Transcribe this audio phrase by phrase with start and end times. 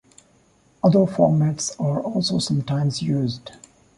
[0.83, 3.51] Other formats are also sometimes used.